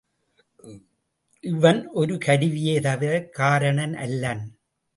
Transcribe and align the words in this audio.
இவன் 1.39 1.87
ஒரு 1.87 2.17
கருவியே 2.17 2.79
தவிரக் 2.79 3.33
காரணன் 3.33 3.93
அல்லன். 3.93 4.57